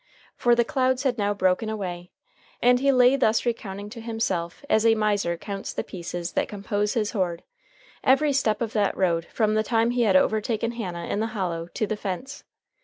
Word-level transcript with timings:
For 0.35 0.55
the 0.55 0.65
clouds 0.65 1.03
had 1.03 1.19
now 1.19 1.35
broken 1.35 1.69
away. 1.69 2.09
And 2.59 2.79
he 2.79 2.91
lay 2.91 3.15
thus 3.15 3.45
recounting 3.45 3.87
to 3.91 4.01
himself, 4.01 4.65
as 4.67 4.83
a 4.83 4.95
miser 4.95 5.37
counts 5.37 5.73
the 5.73 5.83
pieces 5.83 6.31
that 6.31 6.47
compose 6.49 6.95
his 6.95 7.11
hoard, 7.11 7.43
every 8.03 8.33
step 8.33 8.61
of 8.61 8.73
that 8.73 8.97
road 8.97 9.25
from 9.27 9.53
the 9.53 9.61
time 9.61 9.91
he 9.91 10.01
had 10.01 10.15
overtaken 10.15 10.71
Hannah 10.71 11.05
in 11.05 11.19
the 11.19 11.27
hollow 11.37 11.67
to 11.75 11.85
the 11.85 11.97
fence. 11.97 12.43